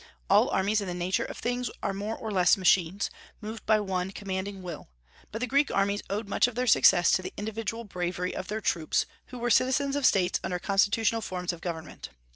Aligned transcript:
All 0.31 0.49
armies 0.49 0.81
in 0.81 0.87
the 0.87 0.95
nature 0.95 1.25
of 1.25 1.37
things 1.37 1.69
are 1.83 1.93
more 1.93 2.17
or 2.17 2.31
less 2.31 2.57
machines, 2.57 3.11
moved 3.39 3.63
by 3.67 3.79
one 3.79 4.09
commanding 4.09 4.63
will; 4.63 4.89
but 5.31 5.41
the 5.41 5.45
Greek 5.45 5.69
armies 5.69 6.01
owed 6.09 6.27
much 6.27 6.47
of 6.47 6.55
their 6.55 6.65
success 6.65 7.11
to 7.11 7.21
the 7.21 7.33
individual 7.37 7.83
bravery 7.83 8.33
of 8.35 8.47
their 8.47 8.61
troops, 8.61 9.05
who 9.27 9.37
were 9.37 9.51
citizens 9.51 9.95
of 9.95 10.07
States 10.07 10.39
under 10.43 10.57
constitutional 10.57 11.21
forms 11.21 11.53
of 11.53 11.61
government. 11.61 12.09